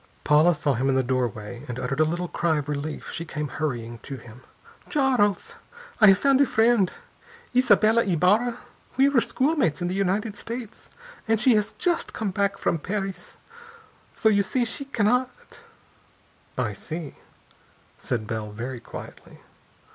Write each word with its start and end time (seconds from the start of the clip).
Paula 0.23 0.55
saw 0.55 0.73
him 0.73 0.89
in 0.89 0.95
the 0.95 1.03
doorway, 1.03 1.63
and 1.67 1.77
uttered 1.79 1.99
a 1.99 2.03
little 2.05 2.27
cry 2.27 2.57
of 2.57 2.67
relief. 2.67 3.11
She 3.11 3.23
came 3.23 3.49
hurrying 3.49 3.99
to 3.99 4.17
him. 4.17 4.41
"Charles! 4.89 5.53
I 5.99 6.07
have 6.07 6.17
found 6.17 6.41
a 6.41 6.47
friend! 6.47 6.91
Isabella 7.55 8.03
Ybarra. 8.03 8.57
We 8.97 9.09
were 9.09 9.21
schoolmates 9.21 9.79
in 9.79 9.89
the 9.89 9.93
United 9.93 10.35
States 10.35 10.89
and 11.27 11.39
she 11.39 11.53
has 11.53 11.73
just 11.73 12.13
come 12.15 12.31
back 12.31 12.57
from 12.57 12.79
Paris! 12.79 13.37
So 14.15 14.27
you 14.27 14.41
see, 14.41 14.65
she 14.65 14.85
cannot" 14.85 15.29
"I 16.57 16.73
see," 16.73 17.17
said 17.99 18.25
Bell 18.25 18.51
very 18.51 18.79
quietly. 18.79 19.41